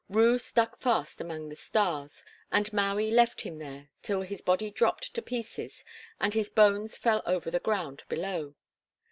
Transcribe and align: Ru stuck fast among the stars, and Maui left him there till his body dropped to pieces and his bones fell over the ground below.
Ru 0.09 0.39
stuck 0.39 0.79
fast 0.79 1.21
among 1.21 1.49
the 1.49 1.55
stars, 1.55 2.23
and 2.51 2.73
Maui 2.73 3.11
left 3.11 3.41
him 3.41 3.59
there 3.59 3.89
till 4.01 4.21
his 4.21 4.41
body 4.41 4.71
dropped 4.71 5.13
to 5.13 5.21
pieces 5.21 5.85
and 6.19 6.33
his 6.33 6.49
bones 6.49 6.97
fell 6.97 7.21
over 7.27 7.51
the 7.51 7.59
ground 7.59 8.05
below. 8.09 8.55